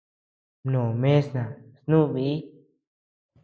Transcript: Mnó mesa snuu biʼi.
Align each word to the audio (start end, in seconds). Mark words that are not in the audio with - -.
Mnó 0.65 0.81
mesa 1.01 1.43
snuu 1.81 2.05
biʼi. 2.13 2.35